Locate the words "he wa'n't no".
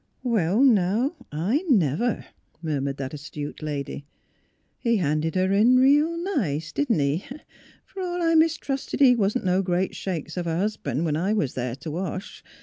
8.99-9.61